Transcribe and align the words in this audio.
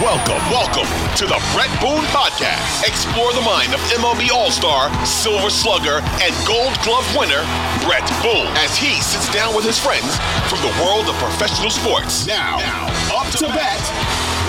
Welcome, 0.00 0.42
welcome 0.48 0.86
to 1.16 1.26
the 1.26 1.42
Bret 1.52 1.68
Boone 1.80 2.06
Podcast. 2.14 2.86
Explore 2.86 3.32
the 3.32 3.40
mind 3.40 3.74
of 3.74 3.80
MLB 3.90 4.30
All 4.30 4.50
Star, 4.50 4.88
Silver 5.04 5.50
Slugger, 5.50 6.00
and 6.22 6.32
Gold 6.46 6.72
Glove 6.82 7.04
winner, 7.16 7.42
Bret 7.84 8.06
Boone, 8.22 8.46
as 8.62 8.76
he 8.76 9.00
sits 9.00 9.32
down 9.32 9.54
with 9.56 9.64
his 9.64 9.78
friends 9.78 10.16
from 10.48 10.60
the 10.62 10.72
world 10.84 11.08
of 11.08 11.14
professional 11.16 11.70
sports. 11.70 12.26
Now, 12.26 12.58
now 12.58 12.86
up 13.18 13.26
to 13.38 13.46
bat, 13.46 13.82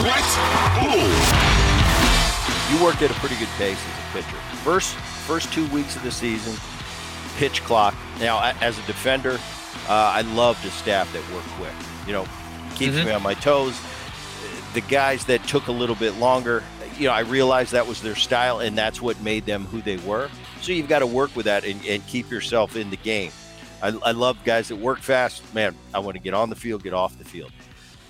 Bret 0.01 0.29
Boone. 0.79 1.17
You 2.69 2.83
worked 2.83 3.01
at 3.01 3.11
a 3.11 3.15
pretty 3.15 3.37
good 3.37 3.51
pace 3.57 3.77
as 3.77 3.99
a 3.99 4.23
pitcher. 4.23 4.37
First, 4.63 4.95
first 4.95 5.51
two 5.51 5.67
weeks 5.69 5.95
of 5.95 6.03
the 6.03 6.11
season, 6.11 6.55
pitch 7.37 7.63
clock. 7.63 7.95
Now, 8.19 8.53
as 8.61 8.77
a 8.77 8.83
defender, 8.83 9.39
uh, 9.89 10.13
I 10.13 10.21
love 10.21 10.61
the 10.63 10.69
staff 10.69 11.11
that 11.13 11.23
work 11.33 11.43
quick. 11.57 11.73
You 12.07 12.13
know, 12.13 12.27
keeps 12.75 12.95
Mm-hmm. 12.95 13.07
me 13.07 13.11
on 13.13 13.23
my 13.23 13.33
toes. 13.35 13.79
The 14.73 14.81
guys 14.81 15.25
that 15.25 15.43
took 15.47 15.67
a 15.67 15.71
little 15.71 15.95
bit 15.95 16.15
longer, 16.17 16.63
you 16.97 17.07
know, 17.07 17.13
I 17.13 17.21
realized 17.21 17.71
that 17.73 17.87
was 17.87 18.01
their 18.01 18.15
style 18.15 18.59
and 18.59 18.77
that's 18.77 19.01
what 19.01 19.19
made 19.21 19.45
them 19.45 19.65
who 19.65 19.81
they 19.81 19.97
were. 19.97 20.29
So 20.61 20.71
you've 20.71 20.87
got 20.87 20.99
to 20.99 21.07
work 21.07 21.35
with 21.35 21.45
that 21.45 21.63
and, 21.65 21.83
and 21.85 22.05
keep 22.07 22.31
yourself 22.31 22.75
in 22.75 22.89
the 22.89 22.97
game. 22.97 23.31
I, 23.81 23.89
I 24.03 24.11
love 24.11 24.37
guys 24.45 24.69
that 24.69 24.77
work 24.77 24.99
fast. 24.99 25.41
Man, 25.53 25.75
I 25.93 25.99
want 25.99 26.15
to 26.15 26.23
get 26.23 26.33
on 26.33 26.49
the 26.49 26.55
field, 26.55 26.83
get 26.83 26.93
off 26.93 27.17
the 27.17 27.25
field. 27.25 27.51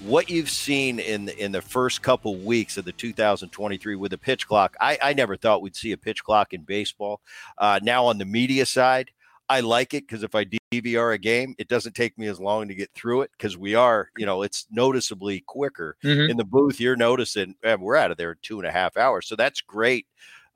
What 0.02 0.30
you've 0.30 0.50
seen 0.50 1.00
in 1.00 1.26
the, 1.26 1.38
in 1.44 1.52
the 1.54 1.62
first 1.62 2.02
couple 2.02 2.36
weeks 2.36 2.78
of 2.78 2.84
the 2.86 2.92
2023 2.92 3.96
with 3.96 4.12
a 4.14 4.18
pitch 4.18 4.48
clock, 4.48 4.76
I, 4.80 4.98
I 5.02 5.14
never 5.14 5.36
thought 5.38 5.62
we'd 5.62 5.76
see 5.76 5.94
a 5.94 5.98
pitch 5.98 6.24
clock 6.24 6.54
in 6.54 6.62
baseball. 6.62 7.22
Uh, 7.58 7.80
now 7.82 8.06
on 8.06 8.18
the 8.18 8.26
media 8.26 8.66
side, 8.66 9.12
I 9.54 9.60
like 9.60 9.94
it 9.94 10.08
because 10.08 10.24
if 10.24 10.34
I 10.34 10.46
DVR 10.74 11.14
a 11.14 11.18
game, 11.20 11.54
it 11.60 11.68
doesn't 11.68 11.94
take 11.94 12.18
me 12.18 12.26
as 12.26 12.40
long 12.40 12.68
to 12.68 12.74
get 12.74 12.90
through 12.96 13.22
it 13.22 13.30
because 13.38 13.56
we 13.56 13.76
are, 13.76 14.10
you 14.18 14.26
know, 14.26 14.42
it's 14.42 14.66
noticeably 14.72 15.42
quicker. 15.46 15.96
Mhm. 16.04 16.32
In 16.32 16.38
the 16.38 16.44
booth, 16.44 16.80
you're 16.80 16.96
noticing 16.96 17.54
eh, 17.64 17.76
we're 17.80 17.96
out 17.96 18.10
of 18.10 18.18
there 18.18 18.32
in 18.32 18.38
two 18.42 18.60
and 18.60 18.68
a 18.68 18.72
half 18.72 18.98
hours. 18.98 19.28
So 19.28 19.36
that's 19.36 19.62
great 19.62 20.08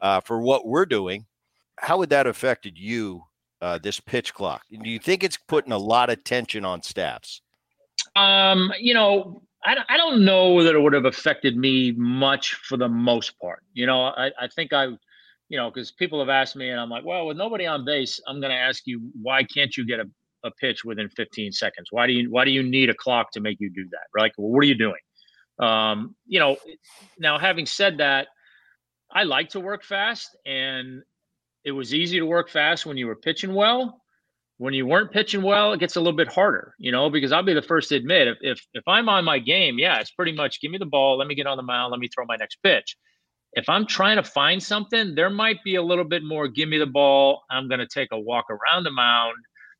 uh, 0.01 0.21
for 0.21 0.41
what 0.41 0.65
we're 0.65 0.87
doing. 0.87 1.27
How 1.77 1.99
would 1.99 2.09
that 2.09 2.25
have 2.25 2.35
affected 2.35 2.75
you, 2.75 3.21
uh, 3.61 3.77
this 3.77 3.99
pitch 3.99 4.33
clock? 4.33 4.63
Do 4.71 4.89
you 4.89 4.97
think 4.99 5.23
it's 5.23 5.37
putting 5.37 5.71
a 5.73 5.77
lot 5.77 6.09
of 6.09 6.23
tension 6.23 6.65
on 6.65 6.81
staffs? 6.81 7.41
Um, 8.15 8.73
you 8.79 8.95
know, 8.95 9.43
I, 9.63 9.75
don't- 9.75 9.89
I 9.89 9.97
don't 9.97 10.25
know 10.25 10.63
that 10.63 10.73
it 10.73 10.79
would 10.79 10.93
have 10.93 11.05
affected 11.05 11.55
me 11.55 11.91
much 11.91 12.55
for 12.55 12.77
the 12.77 12.89
most 12.89 13.39
part. 13.39 13.63
You 13.73 13.85
know, 13.85 14.01
I, 14.05 14.31
I 14.39 14.47
think 14.55 14.73
I, 14.73 14.87
you 15.49 15.57
know, 15.57 15.69
because 15.69 15.91
people 15.91 16.19
have 16.19 16.29
asked 16.29 16.55
me, 16.55 16.69
and 16.69 16.79
I'm 16.79 16.89
like, 16.89 17.05
well, 17.05 17.25
with 17.25 17.37
nobody 17.37 17.65
on 17.65 17.85
base, 17.85 18.19
I'm 18.27 18.39
going 18.39 18.51
to 18.51 18.57
ask 18.57 18.83
you, 18.85 19.01
why 19.21 19.43
can't 19.43 19.75
you 19.75 19.85
get 19.85 19.99
a, 19.99 20.05
a 20.43 20.51
pitch 20.51 20.83
within 20.83 21.09
15 21.09 21.51
seconds? 21.51 21.87
Why 21.91 22.07
do 22.07 22.13
you 22.13 22.31
why 22.31 22.45
do 22.45 22.51
you 22.51 22.63
need 22.63 22.89
a 22.89 22.95
clock 22.95 23.31
to 23.31 23.39
make 23.39 23.57
you 23.59 23.69
do 23.69 23.85
that? 23.91 24.19
Like, 24.19 24.33
well, 24.37 24.49
what 24.49 24.63
are 24.63 24.67
you 24.67 24.77
doing? 24.77 24.99
Um, 25.59 26.15
you 26.25 26.39
know, 26.39 26.57
now 27.17 27.39
having 27.39 27.65
said 27.65 27.97
that, 27.97 28.27
I 29.11 29.23
like 29.23 29.49
to 29.49 29.59
work 29.59 29.83
fast, 29.83 30.35
and 30.45 31.01
it 31.63 31.71
was 31.71 31.93
easy 31.93 32.19
to 32.19 32.25
work 32.25 32.49
fast 32.49 32.85
when 32.85 32.97
you 32.97 33.07
were 33.07 33.15
pitching 33.15 33.53
well 33.53 34.01
when 34.57 34.73
you 34.73 34.85
weren't 34.85 35.11
pitching 35.11 35.43
well, 35.43 35.73
it 35.73 35.79
gets 35.79 35.95
a 35.95 35.99
little 35.99 36.17
bit 36.17 36.31
harder, 36.31 36.73
you 36.79 36.91
know, 36.91 37.09
because 37.09 37.31
I'll 37.31 37.43
be 37.43 37.53
the 37.53 37.61
first 37.61 37.89
to 37.89 37.95
admit 37.95 38.27
if 38.27 38.37
if 38.41 38.59
if 38.73 38.83
I'm 38.87 39.07
on 39.07 39.23
my 39.23 39.39
game, 39.39 39.77
yeah, 39.77 39.99
it's 39.99 40.11
pretty 40.11 40.31
much 40.31 40.61
give 40.61 40.71
me 40.71 40.79
the 40.79 40.85
ball, 40.85 41.17
let 41.17 41.27
me 41.27 41.35
get 41.35 41.47
on 41.47 41.57
the 41.57 41.63
mound, 41.63 41.91
let 41.91 41.99
me 41.99 42.09
throw 42.13 42.25
my 42.25 42.35
next 42.37 42.57
pitch. 42.63 42.97
If 43.57 43.67
I'm 43.69 43.87
trying 43.87 44.17
to 44.17 44.23
find 44.23 44.61
something, 44.61 45.15
there 45.15 45.31
might 45.31 45.63
be 45.63 45.75
a 45.75 45.81
little 45.81 46.03
bit 46.03 46.23
more 46.23 46.47
give 46.47 46.69
me 46.69 46.77
the 46.77 46.85
ball. 46.85 47.41
I'm 47.49 47.67
going 47.67 47.79
to 47.79 47.87
take 47.87 48.09
a 48.11 48.19
walk 48.19 48.45
around 48.51 48.83
the 48.83 48.91
mound. 48.91 49.33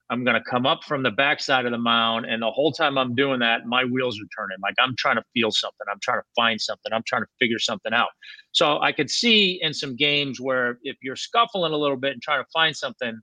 I'm 0.09 0.23
going 0.23 0.33
to 0.33 0.41
come 0.49 0.65
up 0.65 0.83
from 0.83 1.03
the 1.03 1.11
backside 1.11 1.63
of 1.67 1.71
the 1.71 1.77
mound. 1.77 2.25
And 2.25 2.41
the 2.41 2.49
whole 2.49 2.71
time 2.71 2.97
I'm 2.97 3.13
doing 3.13 3.39
that, 3.41 3.67
my 3.67 3.85
wheels 3.85 4.17
are 4.19 4.25
turning. 4.35 4.57
Like 4.63 4.73
I'm 4.79 4.95
trying 4.97 5.17
to 5.17 5.23
feel 5.31 5.51
something. 5.51 5.85
I'm 5.91 5.99
trying 6.01 6.21
to 6.21 6.25
find 6.35 6.59
something. 6.59 6.91
I'm 6.91 7.03
trying 7.05 7.21
to 7.21 7.27
figure 7.39 7.59
something 7.59 7.93
out. 7.93 8.09
So 8.51 8.81
I 8.81 8.91
could 8.91 9.11
see 9.11 9.59
in 9.61 9.75
some 9.75 9.95
games 9.95 10.41
where 10.41 10.79
if 10.81 10.97
you're 11.03 11.15
scuffling 11.15 11.71
a 11.71 11.77
little 11.77 11.97
bit 11.97 12.13
and 12.13 12.21
trying 12.23 12.41
to 12.41 12.49
find 12.51 12.75
something, 12.75 13.19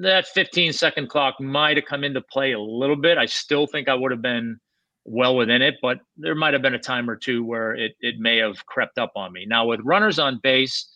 that 0.00 0.28
15 0.28 0.72
second 0.72 1.08
clock 1.08 1.40
might 1.40 1.76
have 1.76 1.86
come 1.86 2.04
into 2.04 2.20
play 2.20 2.52
a 2.52 2.60
little 2.60 2.94
bit. 2.94 3.18
I 3.18 3.26
still 3.26 3.66
think 3.66 3.88
I 3.88 3.94
would 3.94 4.12
have 4.12 4.22
been 4.22 4.60
well 5.10 5.34
within 5.36 5.60
it, 5.60 5.74
but 5.82 5.98
there 6.16 6.36
might 6.36 6.52
have 6.52 6.62
been 6.62 6.74
a 6.74 6.78
time 6.78 7.10
or 7.10 7.16
two 7.16 7.44
where 7.44 7.74
it, 7.74 7.96
it 8.00 8.18
may 8.18 8.38
have 8.38 8.64
crept 8.66 8.96
up 8.96 9.10
on 9.16 9.32
me. 9.32 9.44
Now, 9.44 9.66
with 9.66 9.80
runners 9.82 10.20
on 10.20 10.38
base, 10.40 10.88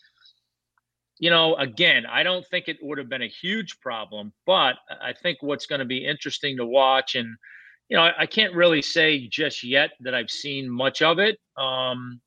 you 1.18 1.30
know, 1.30 1.56
again, 1.56 2.06
I 2.06 2.22
don't 2.22 2.46
think 2.46 2.68
it 2.68 2.78
would 2.80 2.98
have 2.98 3.08
been 3.08 3.22
a 3.22 3.28
huge 3.28 3.80
problem, 3.80 4.32
but 4.46 4.76
I 5.02 5.12
think 5.12 5.38
what's 5.40 5.66
going 5.66 5.80
to 5.80 5.84
be 5.84 6.06
interesting 6.06 6.56
to 6.58 6.66
watch, 6.66 7.16
and, 7.16 7.28
you 7.88 7.96
know, 7.96 8.04
I, 8.04 8.12
I 8.20 8.26
can't 8.26 8.54
really 8.54 8.82
say 8.82 9.26
just 9.26 9.64
yet 9.64 9.90
that 10.00 10.14
I've 10.14 10.30
seen 10.30 10.70
much 10.70 11.02
of 11.02 11.18
it. 11.18 11.38
Um, 11.56 12.20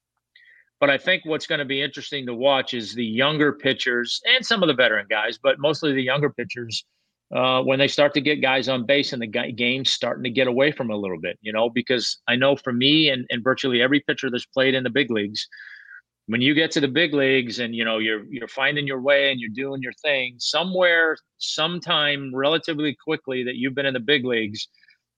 but 0.79 0.89
I 0.89 0.97
think 0.97 1.23
what's 1.25 1.47
going 1.47 1.59
to 1.59 1.65
be 1.65 1.81
interesting 1.81 2.25
to 2.25 2.33
watch 2.33 2.73
is 2.73 2.93
the 2.93 3.05
younger 3.05 3.53
pitchers 3.53 4.21
and 4.25 4.45
some 4.45 4.61
of 4.61 4.67
the 4.67 4.75
veteran 4.75 5.07
guys, 5.09 5.39
but 5.41 5.57
mostly 5.57 5.93
the 5.93 6.03
younger 6.03 6.29
pitchers 6.29 6.85
uh, 7.35 7.61
when 7.61 7.79
they 7.79 7.87
start 7.87 8.13
to 8.13 8.21
get 8.21 8.41
guys 8.41 8.69
on 8.69 8.85
base 8.85 9.13
and 9.13 9.21
the 9.21 9.27
ga- 9.27 9.51
game's 9.51 9.91
starting 9.91 10.23
to 10.23 10.29
get 10.29 10.47
away 10.47 10.71
from 10.71 10.89
a 10.89 10.95
little 10.95 11.19
bit, 11.19 11.37
you 11.41 11.51
know, 11.51 11.69
because 11.69 12.17
I 12.27 12.35
know 12.35 12.55
for 12.55 12.71
me 12.71 13.09
and, 13.09 13.25
and 13.29 13.43
virtually 13.43 13.81
every 13.81 13.99
pitcher 13.99 14.29
that's 14.29 14.45
played 14.45 14.75
in 14.75 14.83
the 14.83 14.89
big 14.89 15.11
leagues, 15.11 15.47
when 16.27 16.41
you 16.41 16.53
get 16.53 16.71
to 16.71 16.81
the 16.81 16.87
big 16.87 17.13
leagues 17.13 17.59
and 17.59 17.73
you 17.73 17.83
know 17.83 17.97
you're 17.97 18.25
you're 18.29 18.47
finding 18.47 18.85
your 18.85 19.01
way 19.01 19.31
and 19.31 19.39
you're 19.39 19.49
doing 19.49 19.81
your 19.81 19.93
thing 19.93 20.35
somewhere 20.37 21.15
sometime 21.37 22.33
relatively 22.35 22.95
quickly 23.03 23.43
that 23.43 23.55
you've 23.55 23.75
been 23.75 23.85
in 23.85 23.93
the 23.93 23.99
big 23.99 24.25
leagues 24.25 24.67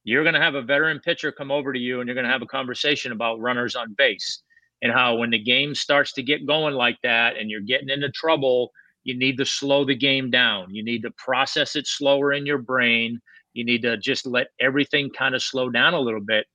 you're 0.03 0.23
going 0.23 0.35
to 0.35 0.41
have 0.41 0.55
a 0.55 0.61
veteran 0.61 0.99
pitcher 0.99 1.31
come 1.31 1.51
over 1.51 1.73
to 1.73 1.79
you 1.79 1.99
and 1.99 2.07
you're 2.07 2.15
going 2.15 2.25
to 2.25 2.31
have 2.31 2.41
a 2.41 2.47
conversation 2.47 3.11
about 3.11 3.39
runners 3.39 3.75
on 3.75 3.93
base 3.97 4.41
and 4.81 4.91
how 4.91 5.15
when 5.15 5.29
the 5.29 5.43
game 5.43 5.75
starts 5.75 6.13
to 6.13 6.23
get 6.23 6.47
going 6.47 6.73
like 6.73 6.97
that 7.03 7.37
and 7.37 7.49
you're 7.49 7.59
getting 7.61 7.89
into 7.89 8.09
trouble 8.11 8.71
you 9.03 9.17
need 9.17 9.37
to 9.37 9.45
slow 9.45 9.85
the 9.85 9.95
game 9.95 10.29
down. 10.29 10.73
You 10.73 10.83
need 10.83 11.03
to 11.03 11.11
process 11.11 11.75
it 11.75 11.87
slower 11.87 12.33
in 12.33 12.45
your 12.45 12.57
brain. 12.57 13.19
You 13.53 13.65
need 13.65 13.81
to 13.83 13.97
just 13.97 14.25
let 14.25 14.47
everything 14.59 15.09
kind 15.09 15.35
of 15.35 15.43
slow 15.43 15.69
down 15.69 15.93
a 15.93 15.99
little 15.99 16.21
bit. 16.21 16.45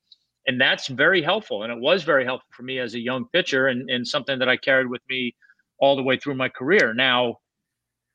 And 0.46 0.60
that's 0.60 0.88
very 0.88 1.22
helpful 1.22 1.62
and 1.62 1.72
it 1.72 1.80
was 1.80 2.02
very 2.02 2.24
helpful 2.24 2.48
for 2.54 2.64
me 2.64 2.78
as 2.78 2.94
a 2.94 3.00
young 3.00 3.24
pitcher 3.32 3.68
and, 3.68 3.88
and 3.88 4.06
something 4.06 4.38
that 4.40 4.48
i 4.48 4.58
carried 4.58 4.88
with 4.88 5.00
me 5.08 5.34
all 5.78 5.96
the 5.96 6.02
way 6.02 6.18
through 6.18 6.34
my 6.34 6.50
career. 6.50 6.92
Now 6.92 7.38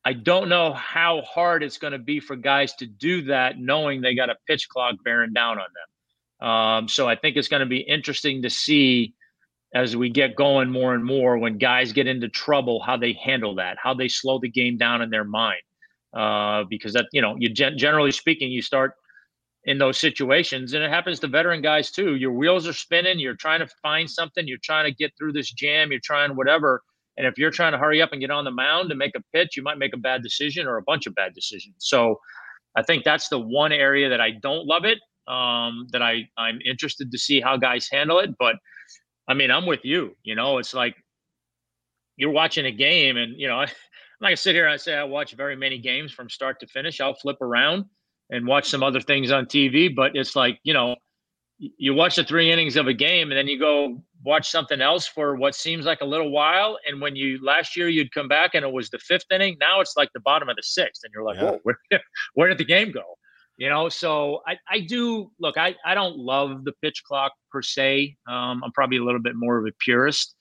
I 0.06 0.14
don't 0.14 0.48
know 0.48 0.74
how 0.74 1.22
hard 1.22 1.64
it's 1.64 1.78
going 1.78 1.94
to 1.94 2.00
be 2.00 2.20
for 2.20 2.36
guys 2.36 2.74
to 2.76 2.86
do 2.86 3.24
that, 3.24 3.60
knowing 3.60 4.02
they 4.02 4.16
got 4.16 4.30
a 4.30 4.36
pitch 4.48 4.70
clock 4.70 4.96
bearing 5.04 5.34
down 5.34 5.58
on 5.60 5.68
them. 5.76 6.48
Um, 6.48 6.88
so 6.88 7.08
I 7.08 7.16
think 7.16 7.36
it's 7.36 7.50
going 7.50 7.60
to 7.60 7.66
be 7.66 7.80
interesting 7.82 8.44
to 8.44 8.50
see 8.50 9.14
as 9.74 9.96
we 9.96 10.10
get 10.10 10.36
going 10.36 10.70
more 10.70 10.94
and 10.96 11.04
more 11.04 11.38
when 11.38 11.58
guys 11.58 11.94
get 11.94 12.08
into 12.08 12.28
trouble, 12.28 12.82
how 12.82 12.98
they 12.98 13.14
handle 13.14 13.56
that, 13.56 13.78
how 13.82 13.94
they 13.94 14.08
slow 14.08 14.40
the 14.40 14.50
game 14.50 14.78
down 14.78 15.02
in 15.02 15.10
their 15.10 15.24
mind. 15.24 15.62
Uh, 16.14 16.64
because 16.70 16.94
that, 16.94 17.06
you 17.14 17.22
know, 17.22 17.36
you 17.38 17.50
gen- 17.50 17.78
generally 17.78 18.12
speaking, 18.12 18.52
you 18.52 18.64
start 18.64 18.94
in 19.66 19.78
those 19.78 20.00
situations, 20.00 20.74
and 20.74 20.84
it 20.84 20.90
happens 20.90 21.20
to 21.20 21.28
veteran 21.28 21.62
guys 21.62 21.92
too. 21.92 22.16
Your 22.16 22.32
wheels 22.32 22.68
are 22.68 22.74
spinning, 22.74 23.20
you're 23.20 23.36
trying 23.36 23.60
to 23.60 23.68
find 23.84 24.10
something, 24.10 24.48
you're 24.48 24.58
trying 24.64 24.86
to 24.86 24.96
get 24.96 25.12
through 25.18 25.34
this 25.34 25.52
jam, 25.52 25.92
you're 25.92 26.00
trying 26.00 26.36
whatever 26.36 26.82
and 27.20 27.28
if 27.28 27.38
you're 27.38 27.52
trying 27.52 27.74
to 27.74 27.78
hurry 27.78 28.02
up 28.02 28.14
and 28.14 28.22
get 28.22 28.32
on 28.32 28.46
the 28.46 28.52
mound 28.52 28.92
and 28.92 28.98
make 28.98 29.14
a 29.14 29.22
pitch, 29.34 29.58
you 29.58 29.62
might 29.62 29.78
make 29.78 29.94
a 29.94 29.98
bad 29.98 30.24
decision 30.24 30.66
or 30.66 30.78
a 30.78 30.82
bunch 30.82 31.06
of 31.06 31.14
bad 31.16 31.34
decisions. 31.36 31.76
So 31.80 32.18
I 32.78 32.82
think 32.82 33.04
that's 33.04 33.28
the 33.28 33.38
one 33.38 33.74
area 33.74 34.08
that 34.08 34.22
I 34.22 34.32
don't 34.32 34.66
love 34.66 34.86
it. 34.86 35.00
Um, 35.28 35.88
that 35.92 36.02
I 36.02 36.28
I'm 36.38 36.60
interested 36.66 37.12
to 37.12 37.18
see 37.20 37.42
how 37.42 37.58
guys 37.58 37.90
handle 37.92 38.20
it. 38.20 38.32
But 38.40 38.56
I 39.30 39.36
mean, 39.36 39.52
I'm 39.52 39.66
with 39.66 39.86
you. 39.86 40.16
You 40.24 40.36
know, 40.36 40.58
it's 40.58 40.74
like 40.74 40.96
you're 42.18 42.32
watching 42.32 42.66
a 42.66 42.72
game, 42.72 43.16
and 43.16 43.40
you 43.40 43.48
know, 43.48 43.56
I'm 43.60 43.70
not 44.20 44.28
gonna 44.28 44.38
sit 44.38 44.56
here 44.56 44.68
and 44.68 44.82
say 44.82 44.96
I 44.96 45.04
watch 45.04 45.34
very 45.34 45.56
many 45.56 45.78
games 45.78 46.12
from 46.12 46.30
start 46.30 46.60
to 46.60 46.68
finish. 46.68 47.00
I'll 47.00 47.16
flip 47.16 47.42
around 47.42 47.86
and 48.32 48.46
watch 48.46 48.70
some 48.70 48.84
other 48.84 49.00
things 49.00 49.32
on 49.32 49.46
TV, 49.46 49.96
but 49.96 50.16
it's 50.16 50.36
like 50.36 50.60
you 50.64 50.74
know, 50.74 50.96
you 51.60 51.94
watch 51.94 52.16
the 52.16 52.24
three 52.24 52.52
innings 52.52 52.78
of 52.78 52.88
a 52.88 52.94
game 52.94 53.32
and 53.32 53.38
then 53.38 53.48
you 53.48 53.60
go 53.60 54.02
watch 54.24 54.50
something 54.50 54.82
else 54.82 55.08
for 55.08 55.36
what 55.36 55.54
seems 55.54 55.86
like 55.86 56.00
a 56.02 56.06
little 56.06 56.32
while 56.32 56.78
and 56.88 57.02
when 57.02 57.16
you 57.16 57.38
last 57.44 57.76
year 57.76 57.90
you'd 57.90 58.14
come 58.14 58.28
back 58.28 58.52
and 58.54 58.64
it 58.64 58.72
was 58.72 58.90
the 58.90 59.00
fifth 59.00 59.26
inning 59.32 59.58
now 59.60 59.82
it's 59.82 59.96
like 59.98 60.10
the 60.14 60.20
bottom 60.22 60.48
of 60.48 60.56
the 60.56 60.64
sixth 60.64 61.04
and 61.04 61.12
you're 61.14 61.24
like 61.24 61.38
yeah. 61.38 61.52
whoa 61.52 61.60
where, 61.64 61.78
where 62.34 62.48
did 62.48 62.58
the 62.58 62.66
game 62.66 62.92
go 62.92 63.04
you 63.60 63.70
know 63.70 63.90
so 63.90 64.42
i 64.48 64.58
i 64.68 64.80
do 64.80 65.30
look 65.40 65.58
i 65.58 65.76
i 65.86 65.94
don't 65.94 66.18
love 66.18 66.64
the 66.66 66.74
pitch 66.82 67.04
clock 67.04 67.34
per 67.52 67.62
se 67.62 68.16
um, 68.28 68.64
i'm 68.64 68.72
probably 68.72 68.98
a 68.98 69.04
little 69.04 69.22
bit 69.22 69.36
more 69.36 69.58
of 69.60 69.66
a 69.66 69.72
purist 69.80 70.36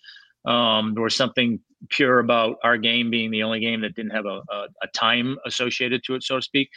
um, 0.46 0.94
there 0.94 1.02
was 1.02 1.14
something 1.14 1.60
pure 1.90 2.20
about 2.20 2.56
our 2.64 2.78
game 2.78 3.10
being 3.10 3.30
the 3.30 3.42
only 3.42 3.60
game 3.60 3.82
that 3.82 3.94
didn't 3.94 4.12
have 4.12 4.24
a, 4.24 4.40
a, 4.50 4.66
a 4.82 4.88
time 4.94 5.36
associated 5.44 6.02
to 6.04 6.14
it 6.14 6.22
so 6.22 6.36
to 6.36 6.42
speak 6.42 6.70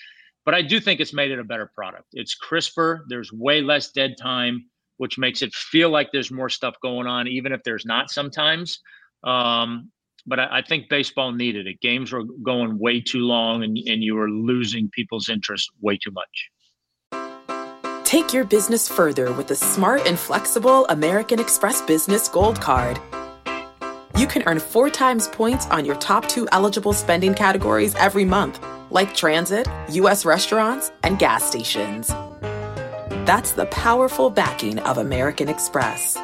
but 0.45 0.55
I 0.55 0.61
do 0.61 0.79
think 0.79 0.99
it's 0.99 1.13
made 1.13 1.31
it 1.31 1.39
a 1.39 1.43
better 1.43 1.71
product. 1.73 2.07
It's 2.13 2.33
crisper. 2.33 3.05
There's 3.07 3.31
way 3.31 3.61
less 3.61 3.91
dead 3.91 4.15
time, 4.19 4.65
which 4.97 5.17
makes 5.17 5.41
it 5.41 5.53
feel 5.53 5.89
like 5.89 6.11
there's 6.11 6.31
more 6.31 6.49
stuff 6.49 6.75
going 6.81 7.07
on, 7.07 7.27
even 7.27 7.51
if 7.51 7.61
there's 7.63 7.85
not 7.85 8.09
sometimes. 8.09 8.79
Um, 9.23 9.91
but 10.25 10.39
I, 10.39 10.57
I, 10.57 10.61
think 10.61 10.89
baseball 10.89 11.31
needed 11.31 11.67
it. 11.67 11.81
Games 11.81 12.11
were 12.11 12.23
going 12.43 12.77
way 12.79 13.01
too 13.01 13.19
long, 13.19 13.63
and, 13.63 13.77
and 13.77 14.03
you 14.03 14.15
were 14.15 14.29
losing 14.29 14.89
people's 14.89 15.29
interest 15.29 15.69
way 15.81 15.97
too 15.97 16.11
much. 16.11 16.49
Take 18.03 18.33
your 18.33 18.43
business 18.43 18.89
further 18.89 19.31
with 19.33 19.47
the 19.47 19.55
smart 19.55 20.05
and 20.05 20.19
flexible 20.19 20.85
American 20.87 21.39
Express 21.39 21.81
Business 21.81 22.27
Gold 22.27 22.59
Card. 22.59 22.99
You 24.17 24.27
can 24.27 24.43
earn 24.45 24.59
four 24.59 24.89
times 24.89 25.27
points 25.29 25.65
on 25.67 25.85
your 25.85 25.95
top 25.95 26.27
two 26.27 26.47
eligible 26.51 26.93
spending 26.93 27.33
categories 27.33 27.95
every 27.95 28.25
month 28.25 28.59
like 28.91 29.15
transit, 29.15 29.67
U.S. 29.89 30.25
restaurants, 30.25 30.91
and 31.03 31.17
gas 31.17 31.43
stations. 31.43 32.09
That's 33.25 33.51
the 33.51 33.65
powerful 33.67 34.29
backing 34.29 34.79
of 34.79 34.97
American 34.97 35.47
Express. 35.47 36.17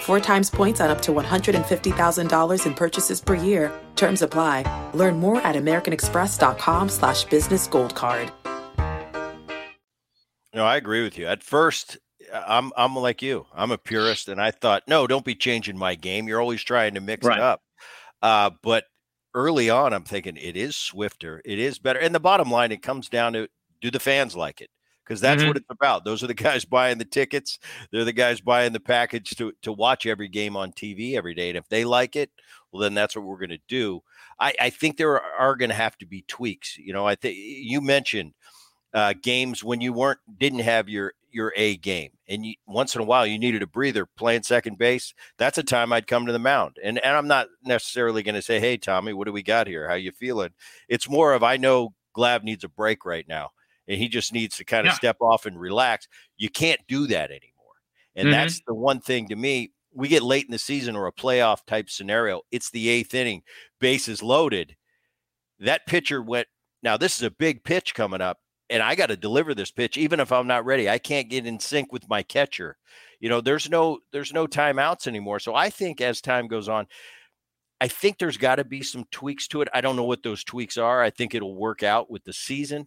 Four 0.00 0.20
times 0.20 0.50
points 0.50 0.80
on 0.80 0.90
up 0.90 1.00
to 1.02 1.12
$150,000 1.12 2.66
in 2.66 2.74
purchases 2.74 3.20
per 3.20 3.34
year. 3.34 3.72
Terms 3.96 4.22
apply. 4.22 4.90
Learn 4.94 5.18
more 5.18 5.40
at 5.42 5.56
americanexpress.com 5.56 6.88
slash 6.88 7.24
business 7.24 7.66
gold 7.66 7.94
card. 7.94 8.32
No, 10.52 10.64
I 10.64 10.76
agree 10.76 11.04
with 11.04 11.16
you. 11.16 11.26
At 11.26 11.44
first, 11.44 11.98
I'm 12.32 12.72
I'm 12.76 12.96
like 12.96 13.22
you. 13.22 13.46
I'm 13.54 13.70
a 13.70 13.78
purist, 13.78 14.28
and 14.28 14.40
I 14.40 14.50
thought, 14.50 14.82
no, 14.88 15.06
don't 15.06 15.24
be 15.24 15.34
changing 15.34 15.78
my 15.78 15.94
game. 15.94 16.26
You're 16.26 16.40
always 16.40 16.62
trying 16.62 16.94
to 16.94 17.00
mix 17.00 17.24
right. 17.24 17.38
it 17.38 17.42
up. 17.42 17.62
Uh, 18.20 18.50
but 18.62 18.84
early 19.34 19.70
on, 19.70 19.92
I'm 19.92 20.04
thinking 20.04 20.36
it 20.36 20.56
is 20.56 20.76
swifter, 20.76 21.40
it 21.44 21.58
is 21.58 21.78
better. 21.78 22.00
And 22.00 22.14
the 22.14 22.20
bottom 22.20 22.50
line, 22.50 22.72
it 22.72 22.82
comes 22.82 23.08
down 23.08 23.32
to 23.34 23.48
do 23.80 23.90
the 23.90 24.00
fans 24.00 24.36
like 24.36 24.60
it? 24.60 24.70
Because 25.10 25.20
that's 25.20 25.40
mm-hmm. 25.40 25.48
what 25.48 25.56
it's 25.56 25.70
about. 25.70 26.04
Those 26.04 26.22
are 26.22 26.28
the 26.28 26.34
guys 26.34 26.64
buying 26.64 26.98
the 26.98 27.04
tickets. 27.04 27.58
They're 27.90 28.04
the 28.04 28.12
guys 28.12 28.40
buying 28.40 28.72
the 28.72 28.78
package 28.78 29.30
to 29.38 29.52
to 29.62 29.72
watch 29.72 30.06
every 30.06 30.28
game 30.28 30.56
on 30.56 30.70
TV 30.70 31.16
every 31.16 31.34
day. 31.34 31.48
And 31.48 31.58
if 31.58 31.68
they 31.68 31.84
like 31.84 32.14
it, 32.14 32.30
well, 32.70 32.80
then 32.80 32.94
that's 32.94 33.16
what 33.16 33.24
we're 33.24 33.38
going 33.38 33.50
to 33.50 33.58
do. 33.66 34.04
I, 34.38 34.54
I 34.60 34.70
think 34.70 34.98
there 34.98 35.20
are, 35.20 35.32
are 35.36 35.56
going 35.56 35.70
to 35.70 35.74
have 35.74 35.98
to 35.98 36.06
be 36.06 36.22
tweaks. 36.28 36.78
You 36.78 36.92
know, 36.92 37.08
I 37.08 37.16
think 37.16 37.36
you 37.36 37.80
mentioned 37.80 38.34
uh, 38.94 39.14
games 39.20 39.64
when 39.64 39.80
you 39.80 39.92
weren't 39.92 40.20
didn't 40.38 40.60
have 40.60 40.88
your 40.88 41.14
your 41.32 41.52
A 41.56 41.76
game. 41.76 42.10
And 42.28 42.46
you, 42.46 42.54
once 42.68 42.94
in 42.94 43.00
a 43.00 43.04
while, 43.04 43.26
you 43.26 43.36
needed 43.36 43.64
a 43.64 43.66
breather 43.66 44.06
playing 44.06 44.44
second 44.44 44.78
base. 44.78 45.12
That's 45.38 45.58
a 45.58 45.64
time 45.64 45.92
I'd 45.92 46.06
come 46.06 46.26
to 46.26 46.32
the 46.32 46.38
mound. 46.38 46.76
And, 46.82 47.00
and 47.00 47.16
I'm 47.16 47.26
not 47.26 47.48
necessarily 47.64 48.22
going 48.22 48.36
to 48.36 48.42
say, 48.42 48.60
hey, 48.60 48.76
Tommy, 48.76 49.12
what 49.12 49.26
do 49.26 49.32
we 49.32 49.42
got 49.42 49.66
here? 49.66 49.88
How 49.88 49.94
you 49.94 50.12
feeling? 50.12 50.50
It's 50.88 51.08
more 51.08 51.32
of 51.32 51.42
I 51.42 51.56
know 51.56 51.94
Glav 52.12 52.44
needs 52.44 52.62
a 52.62 52.68
break 52.68 53.04
right 53.04 53.26
now. 53.28 53.50
And 53.90 53.98
he 53.98 54.08
just 54.08 54.32
needs 54.32 54.56
to 54.56 54.64
kind 54.64 54.86
of 54.86 54.92
yeah. 54.92 54.96
step 54.96 55.16
off 55.20 55.44
and 55.44 55.60
relax. 55.60 56.08
You 56.38 56.48
can't 56.48 56.80
do 56.88 57.06
that 57.08 57.30
anymore. 57.30 57.50
And 58.14 58.26
mm-hmm. 58.26 58.32
that's 58.32 58.62
the 58.66 58.74
one 58.74 59.00
thing 59.00 59.28
to 59.28 59.36
me. 59.36 59.72
We 59.92 60.06
get 60.06 60.22
late 60.22 60.44
in 60.44 60.52
the 60.52 60.58
season 60.58 60.94
or 60.94 61.08
a 61.08 61.12
playoff 61.12 61.66
type 61.66 61.90
scenario. 61.90 62.42
It's 62.52 62.70
the 62.70 62.88
eighth 62.88 63.12
inning, 63.12 63.42
bases 63.80 64.22
loaded. 64.22 64.76
That 65.58 65.86
pitcher 65.86 66.22
went. 66.22 66.46
Now, 66.82 66.96
this 66.96 67.16
is 67.16 67.22
a 67.22 67.30
big 67.30 67.64
pitch 67.64 67.94
coming 67.94 68.22
up 68.22 68.38
and 68.70 68.82
I 68.82 68.94
got 68.94 69.06
to 69.06 69.16
deliver 69.16 69.54
this 69.54 69.72
pitch 69.72 69.98
even 69.98 70.20
if 70.20 70.30
I'm 70.32 70.46
not 70.46 70.64
ready. 70.64 70.88
I 70.88 70.98
can't 70.98 71.28
get 71.28 71.46
in 71.46 71.58
sync 71.58 71.92
with 71.92 72.08
my 72.08 72.22
catcher. 72.22 72.78
You 73.18 73.28
know, 73.28 73.40
there's 73.40 73.68
no 73.68 73.98
there's 74.12 74.32
no 74.32 74.46
timeouts 74.46 75.06
anymore. 75.06 75.40
So 75.40 75.54
I 75.54 75.68
think 75.68 76.00
as 76.00 76.20
time 76.20 76.46
goes 76.46 76.68
on, 76.68 76.86
I 77.80 77.88
think 77.88 78.18
there's 78.18 78.38
got 78.38 78.56
to 78.56 78.64
be 78.64 78.82
some 78.82 79.04
tweaks 79.10 79.48
to 79.48 79.60
it. 79.60 79.68
I 79.74 79.80
don't 79.80 79.96
know 79.96 80.04
what 80.04 80.22
those 80.22 80.44
tweaks 80.44 80.78
are. 80.78 81.02
I 81.02 81.10
think 81.10 81.34
it'll 81.34 81.56
work 81.56 81.82
out 81.82 82.10
with 82.10 82.24
the 82.24 82.32
season. 82.32 82.86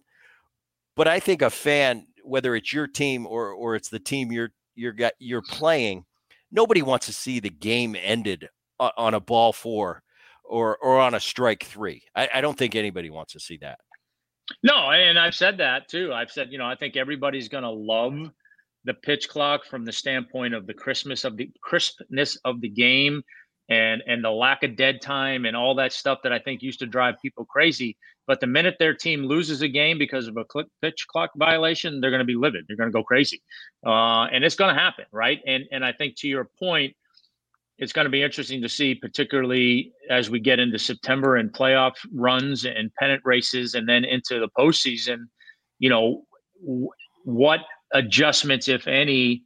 But 0.96 1.08
I 1.08 1.20
think 1.20 1.42
a 1.42 1.50
fan, 1.50 2.06
whether 2.22 2.54
it's 2.54 2.72
your 2.72 2.86
team 2.86 3.26
or 3.26 3.50
or 3.50 3.74
it's 3.74 3.88
the 3.88 3.98
team 3.98 4.32
you're 4.32 4.50
you're 4.74 4.94
you're 5.18 5.42
playing, 5.42 6.04
nobody 6.50 6.82
wants 6.82 7.06
to 7.06 7.12
see 7.12 7.40
the 7.40 7.50
game 7.50 7.96
ended 8.00 8.48
on 8.78 9.14
a 9.14 9.20
ball 9.20 9.52
four 9.52 10.02
or 10.44 10.76
or 10.78 10.98
on 11.00 11.14
a 11.14 11.20
strike 11.20 11.64
three. 11.64 12.02
I, 12.14 12.28
I 12.34 12.40
don't 12.40 12.56
think 12.56 12.74
anybody 12.74 13.10
wants 13.10 13.32
to 13.32 13.40
see 13.40 13.58
that. 13.58 13.78
No, 14.62 14.90
and 14.90 15.18
I've 15.18 15.34
said 15.34 15.58
that 15.58 15.88
too. 15.88 16.12
I've 16.12 16.30
said, 16.30 16.48
you 16.50 16.58
know, 16.58 16.66
I 16.66 16.76
think 16.76 16.96
everybody's 16.96 17.48
going 17.48 17.64
to 17.64 17.70
love 17.70 18.30
the 18.84 18.94
pitch 18.94 19.28
clock 19.28 19.64
from 19.64 19.84
the 19.84 19.92
standpoint 19.92 20.54
of 20.54 20.66
the 20.66 20.74
Christmas 20.74 21.24
of 21.24 21.36
the 21.36 21.50
crispness 21.62 22.36
of 22.44 22.60
the 22.60 22.68
game 22.68 23.22
and 23.68 24.02
and 24.06 24.22
the 24.22 24.30
lack 24.30 24.62
of 24.62 24.76
dead 24.76 25.00
time 25.00 25.44
and 25.44 25.56
all 25.56 25.74
that 25.76 25.92
stuff 25.92 26.18
that 26.22 26.32
I 26.32 26.38
think 26.38 26.62
used 26.62 26.80
to 26.80 26.86
drive 26.86 27.14
people 27.22 27.44
crazy. 27.44 27.96
But 28.26 28.40
the 28.40 28.46
minute 28.46 28.76
their 28.78 28.94
team 28.94 29.24
loses 29.24 29.62
a 29.62 29.68
game 29.68 29.98
because 29.98 30.28
of 30.28 30.36
a 30.36 30.44
pitch 30.80 31.06
clock 31.08 31.30
violation, 31.36 32.00
they're 32.00 32.10
going 32.10 32.20
to 32.20 32.24
be 32.24 32.36
livid. 32.36 32.64
They're 32.66 32.76
going 32.76 32.90
to 32.90 32.92
go 32.92 33.02
crazy, 33.02 33.42
uh, 33.86 34.24
and 34.24 34.44
it's 34.44 34.54
going 34.54 34.74
to 34.74 34.80
happen, 34.80 35.06
right? 35.12 35.40
And 35.46 35.64
and 35.70 35.84
I 35.84 35.92
think 35.92 36.16
to 36.18 36.28
your 36.28 36.48
point, 36.58 36.94
it's 37.78 37.92
going 37.92 38.06
to 38.06 38.10
be 38.10 38.22
interesting 38.22 38.62
to 38.62 38.68
see, 38.68 38.94
particularly 38.94 39.92
as 40.08 40.30
we 40.30 40.40
get 40.40 40.58
into 40.58 40.78
September 40.78 41.36
and 41.36 41.52
playoff 41.52 41.94
runs 42.14 42.64
and 42.64 42.94
pennant 42.94 43.22
races, 43.24 43.74
and 43.74 43.88
then 43.88 44.04
into 44.04 44.40
the 44.40 44.48
postseason. 44.58 45.24
You 45.78 45.90
know, 45.90 46.24
what 47.24 47.60
adjustments, 47.92 48.68
if 48.68 48.86
any, 48.86 49.42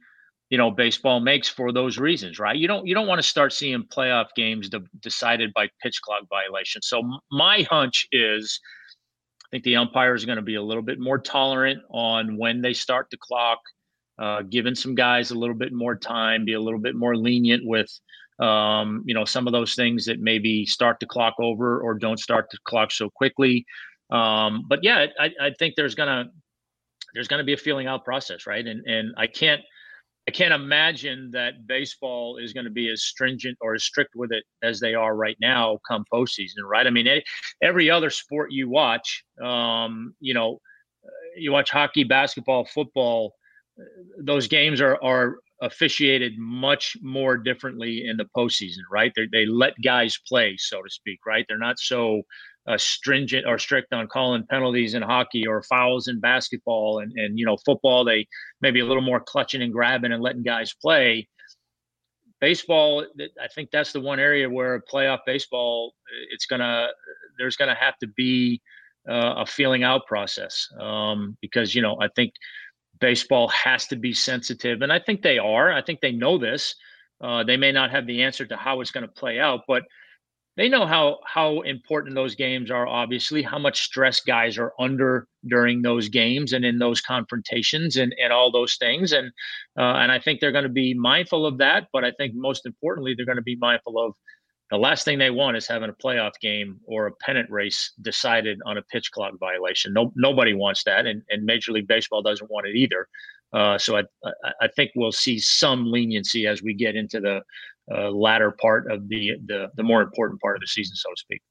you 0.49 0.57
know, 0.57 0.71
baseball 0.71 1.19
makes 1.19 1.47
for 1.47 1.71
those 1.71 1.97
reasons, 1.97 2.39
right? 2.39 2.57
You 2.57 2.67
don't 2.67 2.85
you 2.85 2.95
don't 2.95 3.07
want 3.07 3.19
to 3.19 3.27
start 3.27 3.53
seeing 3.53 3.83
playoff 3.83 4.27
games 4.35 4.69
de- 4.69 4.83
decided 4.99 5.53
by 5.53 5.69
pitch 5.81 6.01
clock 6.01 6.23
violations. 6.29 6.87
So 6.87 7.03
my 7.31 7.67
hunch 7.69 8.07
is, 8.11 8.59
I 9.45 9.47
think 9.51 9.63
the 9.63 9.75
umpire 9.75 10.15
is 10.15 10.25
going 10.25 10.37
to 10.37 10.41
be 10.41 10.55
a 10.55 10.63
little 10.63 10.83
bit 10.83 10.99
more 10.99 11.19
tolerant 11.19 11.79
on 11.91 12.37
when 12.37 12.61
they 12.61 12.73
start 12.73 13.07
the 13.11 13.17
clock 13.17 13.59
uh, 14.19 14.41
giving 14.41 14.75
some 14.75 14.95
guys 14.95 15.31
a 15.31 15.35
little 15.35 15.55
bit 15.55 15.71
more 15.71 15.95
time, 15.95 16.45
be 16.45 16.53
a 16.53 16.59
little 16.59 16.79
bit 16.79 16.93
more 16.93 17.15
lenient 17.15 17.63
with, 17.65 17.89
um, 18.39 19.01
you 19.05 19.13
know, 19.13 19.23
some 19.23 19.47
of 19.47 19.53
those 19.53 19.75
things 19.75 20.05
that 20.05 20.19
maybe 20.19 20.65
start 20.65 20.99
the 20.99 21.05
clock 21.05 21.35
over 21.39 21.79
or 21.79 21.93
don't 21.93 22.19
start 22.19 22.47
the 22.51 22.57
clock 22.65 22.91
so 22.91 23.09
quickly. 23.09 23.65
Um, 24.09 24.65
but 24.67 24.79
yeah, 24.83 25.05
I, 25.19 25.31
I 25.39 25.51
think 25.57 25.75
there's 25.75 25.95
gonna 25.95 26.25
there's 27.13 27.27
gonna 27.27 27.43
be 27.43 27.53
a 27.53 27.57
feeling 27.57 27.87
out 27.87 28.03
process, 28.03 28.45
right? 28.45 28.65
And 28.65 28.85
and 28.85 29.13
I 29.17 29.27
can't 29.27 29.61
I 30.29 30.31
can't 30.31 30.53
imagine 30.53 31.31
that 31.31 31.65
baseball 31.65 32.37
is 32.37 32.53
going 32.53 32.65
to 32.65 32.69
be 32.69 32.91
as 32.91 33.01
stringent 33.01 33.57
or 33.61 33.73
as 33.73 33.83
strict 33.83 34.11
with 34.15 34.31
it 34.31 34.43
as 34.61 34.79
they 34.79 34.93
are 34.93 35.15
right 35.15 35.35
now 35.41 35.79
come 35.87 36.03
postseason, 36.13 36.61
right? 36.65 36.85
I 36.85 36.91
mean, 36.91 37.07
every 37.63 37.89
other 37.89 38.11
sport 38.11 38.51
you 38.51 38.69
watch, 38.69 39.23
um, 39.43 40.13
you 40.19 40.35
know, 40.35 40.59
you 41.35 41.51
watch 41.51 41.71
hockey, 41.71 42.03
basketball, 42.03 42.65
football 42.65 43.33
those 44.19 44.47
games 44.47 44.81
are 44.81 45.01
are 45.03 45.37
officiated 45.61 46.37
much 46.37 46.95
more 47.01 47.37
differently 47.37 48.05
in 48.07 48.17
the 48.17 48.27
postseason, 48.35 48.83
right? 48.91 49.11
They 49.15 49.27
they 49.31 49.45
let 49.45 49.73
guys 49.83 50.17
play, 50.27 50.55
so 50.57 50.81
to 50.81 50.89
speak, 50.89 51.19
right? 51.25 51.45
They're 51.47 51.57
not 51.57 51.79
so 51.79 52.23
uh, 52.69 52.77
stringent 52.77 53.45
or 53.47 53.57
strict 53.57 53.93
on 53.93 54.07
calling 54.07 54.45
penalties 54.45 54.93
in 54.93 55.01
hockey 55.01 55.47
or 55.47 55.63
fouls 55.63 56.07
in 56.07 56.19
basketball 56.19 56.99
and 56.99 57.11
and 57.17 57.39
you 57.39 57.45
know 57.45 57.57
football 57.65 58.03
they 58.03 58.27
maybe 58.61 58.79
a 58.79 58.85
little 58.85 59.01
more 59.01 59.19
clutching 59.19 59.61
and 59.61 59.73
grabbing 59.73 60.11
and 60.11 60.21
letting 60.21 60.43
guys 60.43 60.73
play 60.79 61.27
baseball 62.39 63.05
i 63.41 63.47
think 63.55 63.69
that's 63.71 63.91
the 63.91 63.99
one 63.99 64.19
area 64.19 64.47
where 64.47 64.83
playoff 64.91 65.19
baseball 65.25 65.93
it's 66.31 66.45
gonna 66.45 66.87
there's 67.39 67.55
gonna 67.55 67.75
have 67.75 67.97
to 67.97 68.07
be 68.07 68.61
uh, 69.09 69.35
a 69.37 69.45
feeling 69.45 69.83
out 69.83 70.05
process 70.05 70.67
um, 70.79 71.35
because 71.41 71.73
you 71.73 71.81
know 71.81 71.97
i 71.99 72.07
think 72.15 72.33
baseball 72.99 73.47
has 73.49 73.87
to 73.87 73.95
be 73.95 74.13
sensitive 74.13 74.81
and 74.81 74.91
i 74.91 74.99
think 74.99 75.21
they 75.21 75.37
are. 75.37 75.71
I 75.71 75.81
think 75.81 76.01
they 76.01 76.11
know 76.11 76.37
this. 76.37 76.75
Uh, 77.21 77.43
they 77.43 77.57
may 77.57 77.71
not 77.71 77.91
have 77.91 78.07
the 78.07 78.23
answer 78.23 78.45
to 78.45 78.55
how 78.55 78.79
it's 78.79 78.91
going 78.91 79.05
to 79.05 79.11
play 79.11 79.39
out 79.39 79.61
but 79.67 79.83
they 80.59 80.67
know 80.67 80.85
how 80.85 81.19
how 81.25 81.61
important 81.61 82.15
those 82.15 82.35
games 82.35 82.69
are 82.69 82.85
obviously 82.85 83.41
how 83.41 83.57
much 83.57 83.81
stress 83.81 84.19
guys 84.19 84.57
are 84.57 84.73
under 84.77 85.25
during 85.47 85.81
those 85.81 86.09
games 86.09 86.51
and 86.51 86.65
in 86.65 86.79
those 86.79 86.99
confrontations 86.99 87.95
and, 87.95 88.13
and 88.21 88.33
all 88.33 88.51
those 88.51 88.75
things 88.75 89.13
and 89.13 89.31
uh, 89.77 89.95
and 90.01 90.11
i 90.11 90.19
think 90.19 90.39
they're 90.39 90.51
going 90.51 90.63
to 90.63 90.69
be 90.69 90.93
mindful 90.93 91.45
of 91.45 91.59
that 91.59 91.87
but 91.93 92.03
i 92.03 92.11
think 92.11 92.33
most 92.35 92.65
importantly 92.65 93.13
they're 93.15 93.25
going 93.25 93.37
to 93.37 93.41
be 93.41 93.55
mindful 93.55 93.97
of 93.97 94.13
the 94.69 94.77
last 94.77 95.03
thing 95.03 95.17
they 95.17 95.31
want 95.31 95.57
is 95.57 95.67
having 95.67 95.89
a 95.89 95.93
playoff 95.93 96.33
game 96.41 96.79
or 96.85 97.07
a 97.07 97.11
pennant 97.11 97.49
race 97.49 97.93
decided 98.01 98.59
on 98.65 98.77
a 98.77 98.81
pitch 98.83 99.11
clock 99.11 99.33
violation 99.39 99.93
no, 99.93 100.11
nobody 100.15 100.53
wants 100.53 100.83
that 100.83 101.05
and, 101.05 101.21
and 101.29 101.43
major 101.43 101.71
league 101.71 101.87
baseball 101.87 102.21
doesn't 102.21 102.49
want 102.51 102.67
it 102.67 102.75
either 102.75 103.07
uh, 103.53 103.77
so 103.77 103.97
I, 103.97 104.03
I 104.61 104.67
think 104.75 104.91
we'll 104.95 105.11
see 105.11 105.39
some 105.39 105.91
leniency 105.91 106.45
as 106.45 106.61
we 106.61 106.73
get 106.73 106.95
into 106.95 107.19
the 107.19 107.41
uh, 107.91 108.11
latter 108.11 108.51
part 108.51 108.91
of 108.91 109.07
the, 109.09 109.33
the 109.45 109.69
the 109.75 109.83
more 109.83 110.01
important 110.01 110.39
part 110.41 110.55
of 110.55 110.61
the 110.61 110.67
season, 110.67 110.95
so 110.95 111.09
to 111.09 111.15
speak. 111.17 111.41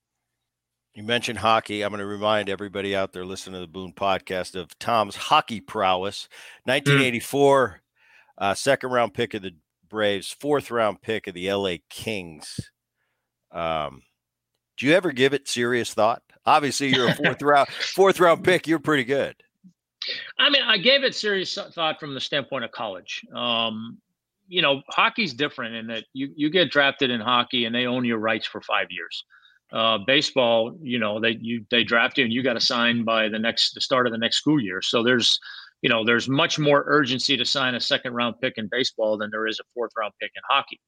You 0.94 1.02
mentioned 1.02 1.38
hockey. 1.38 1.82
I'm 1.82 1.90
going 1.90 2.00
to 2.00 2.06
remind 2.06 2.48
everybody 2.48 2.94
out 2.94 3.12
there 3.12 3.24
listening 3.24 3.54
to 3.54 3.60
the 3.60 3.66
Boone 3.66 3.92
podcast 3.92 4.54
of 4.54 4.78
Tom's 4.78 5.16
hockey 5.16 5.60
prowess. 5.60 6.28
1984, 6.64 7.68
mm. 8.40 8.44
uh, 8.44 8.54
second 8.54 8.90
round 8.90 9.14
pick 9.14 9.34
of 9.34 9.42
the 9.42 9.56
Braves, 9.88 10.30
fourth 10.30 10.70
round 10.70 11.02
pick 11.02 11.26
of 11.26 11.34
the 11.34 11.52
LA 11.52 11.76
Kings. 11.88 12.70
Um, 13.52 14.02
do 14.76 14.86
you 14.86 14.94
ever 14.94 15.12
give 15.12 15.34
it 15.34 15.48
serious 15.48 15.92
thought? 15.92 16.22
Obviously, 16.46 16.94
you're 16.94 17.08
a 17.08 17.14
fourth 17.14 17.42
round 17.42 17.68
fourth 17.68 18.20
round 18.20 18.44
pick. 18.44 18.66
You're 18.66 18.78
pretty 18.78 19.04
good. 19.04 19.34
I 20.38 20.50
mean, 20.50 20.62
I 20.62 20.78
gave 20.78 21.04
it 21.04 21.14
serious 21.14 21.58
thought 21.74 22.00
from 22.00 22.14
the 22.14 22.20
standpoint 22.20 22.64
of 22.64 22.70
college. 22.70 23.22
Um, 23.34 23.98
you 24.46 24.62
know, 24.62 24.82
hockey's 24.88 25.34
different 25.34 25.74
in 25.74 25.86
that 25.88 26.04
you 26.14 26.32
you 26.34 26.50
get 26.50 26.70
drafted 26.70 27.10
in 27.10 27.20
hockey 27.20 27.64
and 27.64 27.74
they 27.74 27.86
own 27.86 28.04
your 28.04 28.18
rights 28.18 28.46
for 28.46 28.60
five 28.62 28.86
years. 28.90 29.24
Uh, 29.70 29.98
baseball, 30.06 30.78
you 30.80 30.98
know, 30.98 31.20
they 31.20 31.36
you 31.40 31.64
they 31.70 31.84
draft 31.84 32.16
you 32.16 32.24
and 32.24 32.32
you 32.32 32.42
got 32.42 32.54
to 32.54 32.60
sign 32.60 33.04
by 33.04 33.28
the 33.28 33.38
next 33.38 33.74
the 33.74 33.80
start 33.80 34.06
of 34.06 34.12
the 34.12 34.18
next 34.18 34.36
school 34.36 34.60
year. 34.60 34.80
So 34.80 35.02
there's 35.02 35.38
you 35.82 35.90
know 35.90 36.04
there's 36.04 36.28
much 36.28 36.58
more 36.58 36.84
urgency 36.86 37.36
to 37.36 37.44
sign 37.44 37.74
a 37.74 37.80
second 37.80 38.14
round 38.14 38.36
pick 38.40 38.54
in 38.56 38.68
baseball 38.70 39.18
than 39.18 39.30
there 39.30 39.46
is 39.46 39.60
a 39.60 39.64
fourth 39.74 39.92
round 39.98 40.14
pick 40.20 40.30
in 40.34 40.42
hockey. 40.48 40.80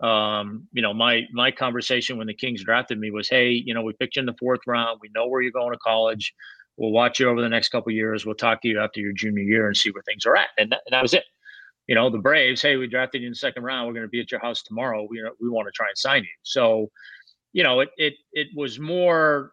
Um, 0.00 0.66
you 0.72 0.82
know, 0.82 0.92
my 0.92 1.22
my 1.32 1.50
conversation 1.50 2.18
when 2.18 2.26
the 2.26 2.34
Kings 2.34 2.64
drafted 2.64 2.98
me 2.98 3.10
was, 3.10 3.28
hey, 3.28 3.50
you 3.50 3.74
know, 3.74 3.82
we 3.82 3.92
picked 3.92 4.16
you 4.16 4.20
in 4.20 4.26
the 4.26 4.34
fourth 4.38 4.60
round. 4.66 4.98
We 5.00 5.10
know 5.14 5.28
where 5.28 5.40
you're 5.40 5.52
going 5.52 5.72
to 5.72 5.78
college. 5.78 6.34
We'll 6.76 6.90
watch 6.90 7.20
you 7.20 7.28
over 7.28 7.40
the 7.40 7.48
next 7.48 7.68
couple 7.68 7.92
years. 7.92 8.26
We'll 8.26 8.34
talk 8.34 8.60
to 8.62 8.68
you 8.68 8.80
after 8.80 9.00
your 9.00 9.12
junior 9.12 9.44
year 9.44 9.68
and 9.68 9.76
see 9.76 9.90
where 9.90 10.02
things 10.02 10.26
are 10.26 10.36
at. 10.36 10.48
And 10.58 10.72
that, 10.72 10.80
and 10.86 10.92
that 10.92 11.02
was 11.02 11.14
it 11.14 11.24
you 11.86 11.94
know, 11.94 12.08
the 12.08 12.18
Braves, 12.18 12.62
hey, 12.62 12.76
we 12.76 12.86
drafted 12.86 13.20
you 13.20 13.28
in 13.28 13.32
the 13.32 13.36
second 13.36 13.62
round. 13.62 13.86
We're 13.86 13.94
going 13.94 14.06
to 14.06 14.10
be 14.10 14.20
at 14.20 14.30
your 14.30 14.40
house 14.40 14.62
tomorrow. 14.62 15.06
We 15.08 15.22
we 15.40 15.48
want 15.48 15.68
to 15.68 15.72
try 15.72 15.88
and 15.88 15.98
sign 15.98 16.22
you. 16.22 16.30
So, 16.42 16.90
you 17.52 17.62
know, 17.62 17.80
it 17.80 17.90
it 17.96 18.14
it 18.32 18.48
was 18.56 18.78
more, 18.78 19.52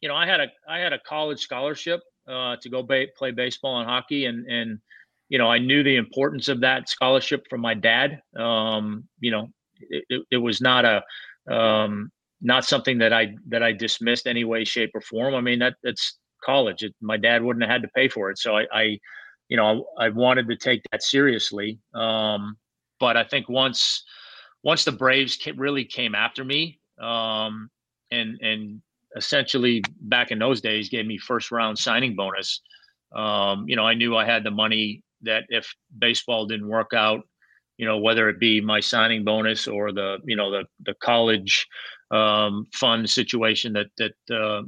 you 0.00 0.08
know, 0.08 0.14
I 0.14 0.26
had 0.26 0.40
a 0.40 0.48
I 0.68 0.78
had 0.78 0.92
a 0.92 0.98
college 0.98 1.40
scholarship 1.40 2.00
uh, 2.28 2.56
to 2.60 2.68
go 2.68 2.82
ba- 2.82 3.08
play 3.16 3.30
baseball 3.30 3.80
and 3.80 3.88
hockey, 3.88 4.26
and 4.26 4.46
and 4.46 4.78
you 5.28 5.38
know, 5.38 5.50
I 5.50 5.58
knew 5.58 5.82
the 5.82 5.96
importance 5.96 6.48
of 6.48 6.60
that 6.60 6.90
scholarship 6.90 7.46
from 7.48 7.62
my 7.62 7.72
dad. 7.72 8.20
Um, 8.36 9.08
you 9.20 9.30
know, 9.30 9.48
it, 9.90 10.22
it, 10.30 10.36
was 10.36 10.60
not 10.60 10.84
a 10.84 11.02
um, 11.52 12.10
not 12.40 12.64
something 12.64 12.98
that 12.98 13.12
I 13.12 13.34
that 13.48 13.62
I 13.62 13.72
dismissed 13.72 14.26
any 14.26 14.44
way, 14.44 14.64
shape, 14.64 14.90
or 14.94 15.00
form. 15.00 15.34
I 15.34 15.40
mean, 15.40 15.58
that 15.60 15.74
that's 15.82 16.18
college. 16.44 16.82
It, 16.82 16.94
my 17.00 17.16
dad 17.16 17.42
wouldn't 17.42 17.62
have 17.62 17.70
had 17.70 17.82
to 17.82 17.88
pay 17.94 18.08
for 18.08 18.30
it, 18.30 18.38
so 18.38 18.56
I, 18.56 18.66
I 18.72 18.98
you 19.48 19.56
know, 19.56 19.86
I, 19.98 20.06
I 20.06 20.08
wanted 20.10 20.48
to 20.48 20.56
take 20.56 20.82
that 20.90 21.02
seriously. 21.02 21.78
Um, 21.94 22.56
but 22.98 23.16
I 23.16 23.24
think 23.24 23.48
once 23.48 24.04
once 24.62 24.84
the 24.84 24.92
Braves 24.92 25.38
really 25.56 25.84
came 25.84 26.14
after 26.14 26.44
me, 26.44 26.80
um, 27.00 27.70
and 28.10 28.38
and 28.40 28.82
essentially 29.16 29.82
back 30.02 30.30
in 30.30 30.38
those 30.38 30.60
days 30.60 30.88
gave 30.88 31.06
me 31.06 31.18
first 31.18 31.50
round 31.50 31.78
signing 31.78 32.14
bonus. 32.14 32.60
Um, 33.14 33.68
you 33.68 33.76
know, 33.76 33.86
I 33.86 33.94
knew 33.94 34.16
I 34.16 34.24
had 34.24 34.44
the 34.44 34.50
money 34.50 35.02
that 35.22 35.44
if 35.48 35.72
baseball 35.98 36.46
didn't 36.46 36.68
work 36.68 36.92
out, 36.94 37.20
you 37.78 37.86
know, 37.86 37.98
whether 37.98 38.28
it 38.28 38.38
be 38.38 38.60
my 38.60 38.80
signing 38.80 39.24
bonus 39.24 39.66
or 39.66 39.92
the 39.92 40.18
you 40.24 40.36
know 40.36 40.50
the 40.50 40.64
the 40.84 40.94
college 41.02 41.66
um, 42.10 42.66
fund 42.74 43.08
situation 43.08 43.72
that 43.72 43.86
that 43.98 44.34
uh, 44.34 44.62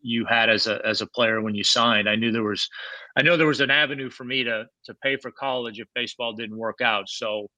you 0.00 0.24
had 0.24 0.48
as 0.48 0.66
a 0.66 0.80
as 0.86 1.00
a 1.00 1.06
player 1.06 1.42
when 1.42 1.54
you 1.54 1.64
signed. 1.64 2.08
I 2.08 2.16
knew 2.16 2.30
there 2.30 2.42
was 2.42 2.68
I 3.16 3.22
know 3.22 3.36
there 3.36 3.46
was 3.46 3.60
an 3.60 3.70
avenue 3.70 4.10
for 4.10 4.24
me 4.24 4.44
to 4.44 4.66
to 4.84 4.94
pay 5.02 5.16
for 5.16 5.30
college 5.30 5.80
if 5.80 5.88
baseball 5.94 6.32
didn't 6.32 6.56
work 6.56 6.80
out. 6.80 7.08
So, 7.08 7.48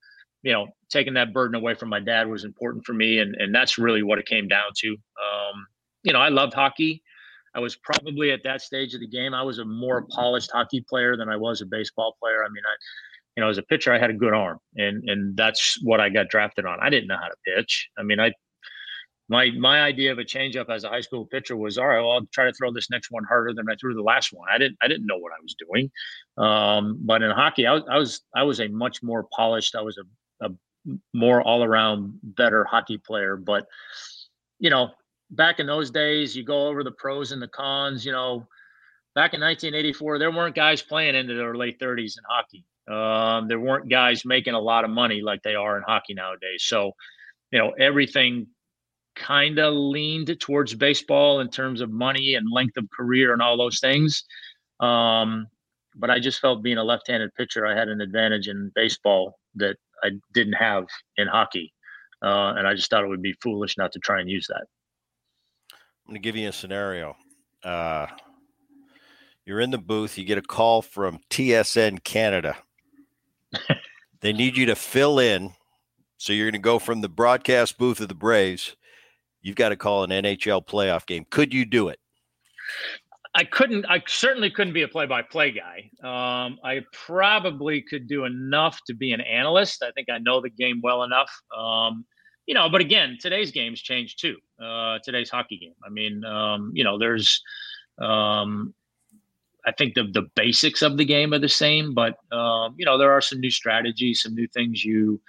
you 0.43 0.53
know, 0.53 0.69
taking 0.91 1.15
that 1.15 1.33
burden 1.33 1.55
away 1.55 1.75
from 1.75 1.91
my 1.91 2.01
dad 2.01 2.29
was 2.29 2.45
important 2.45 2.85
for 2.85 2.95
me, 2.95 3.19
and 3.19 3.35
and 3.37 3.55
that's 3.55 3.79
really 3.79 4.03
what 4.03 4.19
it 4.19 4.27
came 4.27 4.49
down 4.49 4.71
to. 4.79 4.89
Um, 4.89 5.67
you 6.03 6.13
know, 6.13 6.21
I 6.21 6.29
loved 6.29 6.55
hockey. 6.55 7.03
I 7.55 7.61
was 7.61 7.77
probably 7.77 8.31
at 8.31 8.45
that 8.45 8.63
stage 8.63 8.95
of 8.95 9.01
the 9.01 9.09
game. 9.09 9.35
I 9.35 9.43
was 9.43 9.59
a 9.59 9.65
more 9.65 10.07
polished 10.11 10.51
hockey 10.53 10.85
player 10.89 11.17
than 11.17 11.29
I 11.29 11.37
was 11.37 11.61
a 11.61 11.67
baseball 11.67 12.17
player. 12.21 12.45
I 12.45 12.49
mean, 12.49 12.63
I, 12.65 12.75
you 13.39 13.45
know, 13.45 13.51
as 13.51 13.59
a 13.59 13.63
pitcher, 13.63 13.95
I 13.95 14.01
had 14.01 14.11
a 14.11 14.15
good 14.15 14.35
arm, 14.35 14.59
and 14.75 15.09
and 15.09 15.37
that's 15.37 15.79
what 15.85 16.01
I 16.01 16.09
got 16.09 16.29
drafted 16.29 16.67
on. 16.67 16.81
I 16.83 16.91
didn't 16.91 17.07
know 17.07 17.17
how 17.17 17.29
to 17.29 17.37
pitch. 17.47 17.89
I 17.97 18.03
mean, 18.03 18.19
I 18.19 18.33
my 19.29 19.53
my 19.53 19.81
idea 19.81 20.11
of 20.11 20.19
a 20.19 20.25
changeup 20.25 20.69
as 20.69 20.83
a 20.83 20.89
high 20.89 21.03
school 21.03 21.25
pitcher 21.25 21.57
was 21.57 21.79
all 21.79 21.87
right. 21.87 22.01
Well, 22.01 22.11
I'll 22.11 22.27
try 22.33 22.47
to 22.47 22.53
throw 22.53 22.73
this 22.73 22.91
next 22.91 23.13
one 23.13 23.23
harder 23.23 23.55
than 23.55 23.71
I 23.71 23.77
threw 23.81 23.95
the 23.95 24.03
last 24.03 24.33
one. 24.33 24.49
I 24.53 24.59
didn't 24.59 24.77
I 24.83 24.89
didn't 24.89 25.07
know 25.07 25.19
what 25.19 25.31
I 25.31 25.41
was 25.41 25.55
doing. 25.55 25.89
Um, 26.37 26.99
but 27.01 27.23
in 27.23 27.31
hockey, 27.31 27.65
I 27.65 27.75
was 27.75 27.85
I 27.89 27.97
was 27.99 28.21
I 28.35 28.43
was 28.43 28.59
a 28.59 28.67
much 28.67 29.05
more 29.05 29.29
polished. 29.33 29.77
I 29.77 29.83
was 29.83 29.99
a, 29.99 30.47
a 30.47 30.51
more 31.15 31.41
all 31.41 31.63
around 31.63 32.19
better 32.25 32.65
hockey 32.65 32.99
player. 32.99 33.37
But 33.37 33.69
you 34.59 34.71
know, 34.71 34.91
back 35.31 35.61
in 35.61 35.69
those 35.69 35.93
days, 35.93 36.37
you 36.37 36.43
go 36.43 36.67
over 36.67 36.83
the 36.83 36.91
pros 36.91 37.31
and 37.31 37.41
the 37.41 37.47
cons. 37.47 38.05
You 38.05 38.11
know, 38.11 38.49
back 39.15 39.33
in 39.33 39.41
1984, 39.41 40.19
there 40.19 40.33
weren't 40.33 40.57
guys 40.57 40.83
playing 40.83 41.15
into 41.15 41.35
their 41.35 41.55
late 41.55 41.79
30s 41.79 42.19
in 42.19 42.25
hockey. 42.29 42.65
Um, 42.89 43.49
there 43.49 43.61
weren't 43.61 43.91
guys 43.91 44.25
making 44.25 44.55
a 44.55 44.61
lot 44.61 44.85
of 44.85 44.91
money 44.91 45.21
like 45.21 45.43
they 45.43 45.55
are 45.55 45.77
in 45.77 45.83
hockey 45.83 46.15
nowadays. 46.15 46.65
So, 46.65 46.93
you 47.51 47.59
know, 47.59 47.71
everything 47.79 48.47
kind 49.15 49.59
of 49.59 49.75
leaned 49.75 50.35
towards 50.41 50.75
baseball 50.75 51.41
in 51.41 51.51
terms 51.51 51.81
of 51.81 51.91
money 51.91 52.35
and 52.35 52.51
length 52.51 52.77
of 52.77 52.89
career 52.97 53.33
and 53.33 53.43
all 53.43 53.57
those 53.57 53.81
things. 53.81 54.25
Um, 54.81 55.47
but 55.97 56.11
I 56.11 56.21
just 56.21 56.41
felt 56.41 56.63
being 56.63 56.79
a 56.79 56.85
left-handed 56.85 57.35
pitcher, 57.35 57.67
I 57.67 57.77
had 57.77 57.89
an 57.89 58.01
advantage 58.01 58.49
in 58.49 58.71
baseball 58.75 59.39
that 59.57 59.77
I 60.03 60.11
didn't 60.33 60.55
have 60.55 60.85
in 61.17 61.27
hockey, 61.27 61.73
uh, 62.23 62.55
and 62.57 62.67
I 62.67 62.75
just 62.75 62.89
thought 62.89 63.03
it 63.03 63.09
would 63.09 63.23
be 63.23 63.35
foolish 63.43 63.77
not 63.77 63.93
to 63.93 63.99
try 63.99 64.21
and 64.21 64.31
use 64.31 64.47
that. 64.49 64.65
I'm 66.07 66.13
going 66.13 66.23
to 66.23 66.27
give 66.27 66.37
you 66.37 66.49
a 66.49 66.53
scenario. 66.53 67.17
Uh, 67.65 68.07
you're 69.45 69.61
in 69.61 69.71
the 69.71 69.79
booth. 69.79 70.17
You 70.17 70.25
get 70.25 70.39
a 70.39 70.43
call 70.43 70.83
from 70.83 71.19
TSN 71.31 72.05
Canada. 72.05 72.57
They 74.21 74.33
need 74.33 74.57
you 74.57 74.67
to 74.67 74.75
fill 74.75 75.19
in. 75.19 75.53
So 76.17 76.33
you're 76.33 76.47
going 76.47 76.61
to 76.61 76.65
go 76.65 76.79
from 76.79 77.01
the 77.01 77.09
broadcast 77.09 77.79
booth 77.79 78.01
of 78.01 78.09
the 78.09 78.15
Braves 78.15 78.77
you've 79.43 79.57
got 79.57 79.71
to 79.71 79.77
call 79.77 80.05
an 80.05 80.11
NHL 80.11 80.67
playoff 80.67 81.07
game. 81.07 81.27
Could 81.31 81.53
you 81.53 81.65
do 81.65 81.89
it? 81.89 81.99
I 83.35 83.45
couldn't. 83.45 83.87
I 83.87 84.03
certainly 84.07 84.51
couldn't 84.51 84.73
be 84.75 84.83
a 84.83 84.89
play-by-play 84.89 85.53
guy. 85.53 85.91
Um, 86.03 86.59
I 86.65 86.83
probably 86.93 87.83
could 87.83 88.09
do 88.09 88.25
enough 88.25 88.81
to 88.87 88.95
be 88.95 89.13
an 89.13 89.21
analyst. 89.21 89.83
I 89.83 89.91
think 89.93 90.09
I 90.11 90.19
know 90.19 90.41
the 90.41 90.51
game 90.51 90.81
well 90.83 91.03
enough. 91.03 91.31
Um, 91.57 92.05
you 92.47 92.55
know, 92.55 92.69
but 92.69 92.81
again, 92.81 93.19
today's 93.21 93.53
games 93.53 93.81
change 93.81 94.17
too. 94.17 94.37
Uh, 94.63 94.99
today's 95.05 95.31
hockey 95.31 95.59
game. 95.59 95.75
I 95.85 95.91
mean, 95.91 96.25
um, 96.25 96.73
you 96.75 96.85
know, 96.85 96.99
there's. 96.99 97.43
Um, 98.01 98.75
I 99.69 99.73
think 99.73 99.95
the 99.95 100.05
the 100.05 100.27
basics 100.35 100.83
of 100.83 100.97
the 100.97 101.05
game 101.05 101.35
are 101.35 101.39
the 101.39 101.49
same, 101.49 101.95
but 101.95 102.17
um, 102.33 102.75
you 102.79 102.87
know, 102.87 102.97
there 102.97 103.13
are 103.13 103.21
some 103.21 103.41
new 103.41 103.51
strategies, 103.51 104.23
some 104.23 104.35
new 104.35 104.49
things 104.49 104.85
you 104.85 105.21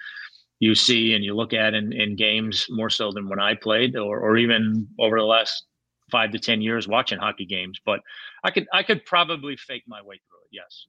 you 0.60 0.74
see 0.74 1.14
and 1.14 1.24
you 1.24 1.34
look 1.34 1.52
at 1.52 1.74
in, 1.74 1.92
in 1.92 2.14
games 2.14 2.66
more 2.70 2.90
so 2.90 3.10
than 3.10 3.28
when 3.28 3.40
I 3.40 3.54
played 3.54 3.96
or, 3.96 4.20
or 4.20 4.36
even 4.36 4.86
over 4.98 5.18
the 5.18 5.24
last 5.24 5.64
five 6.10 6.30
to 6.32 6.38
10 6.38 6.60
years 6.60 6.86
watching 6.86 7.18
hockey 7.18 7.46
games. 7.46 7.80
But 7.84 8.00
I 8.44 8.50
could, 8.50 8.66
I 8.72 8.82
could 8.82 9.04
probably 9.06 9.56
fake 9.56 9.84
my 9.88 10.02
way 10.02 10.20
through 10.28 10.38
it. 10.44 10.48
Yes. 10.52 10.86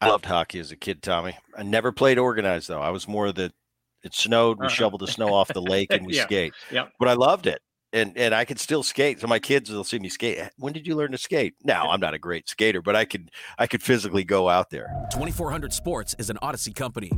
I 0.00 0.08
loved 0.08 0.24
hockey 0.24 0.58
as 0.58 0.72
a 0.72 0.76
kid, 0.76 1.02
Tommy. 1.02 1.36
I 1.56 1.62
never 1.62 1.92
played 1.92 2.18
organized 2.18 2.68
though. 2.68 2.80
I 2.80 2.90
was 2.90 3.06
more 3.06 3.30
the, 3.32 3.52
it 4.02 4.14
snowed, 4.14 4.58
we 4.58 4.66
uh-huh. 4.66 4.74
shoveled 4.74 5.02
the 5.02 5.08
snow 5.08 5.32
off 5.34 5.48
the 5.48 5.60
lake 5.60 5.88
and 5.90 6.06
we 6.06 6.14
yeah. 6.16 6.22
skate. 6.24 6.54
Yeah. 6.70 6.86
But 6.98 7.08
I 7.08 7.14
loved 7.14 7.46
it. 7.46 7.60
And 7.96 8.12
and 8.14 8.34
I 8.34 8.44
can 8.44 8.58
still 8.58 8.82
skate. 8.82 9.20
So 9.20 9.26
my 9.26 9.38
kids 9.38 9.70
will 9.70 9.82
see 9.82 9.98
me 9.98 10.10
skate. 10.10 10.50
When 10.58 10.74
did 10.74 10.86
you 10.86 10.94
learn 10.96 11.12
to 11.12 11.18
skate? 11.18 11.54
Now 11.64 11.90
I'm 11.90 12.00
not 12.00 12.12
a 12.12 12.18
great 12.18 12.46
skater, 12.46 12.82
but 12.82 12.94
I 12.94 13.06
could 13.06 13.30
I 13.58 13.66
could 13.66 13.82
physically 13.82 14.22
go 14.22 14.50
out 14.50 14.68
there. 14.68 14.94
2400 15.12 15.72
Sports 15.72 16.14
is 16.18 16.28
an 16.28 16.36
Audacy 16.42 16.74
company. 16.74 17.10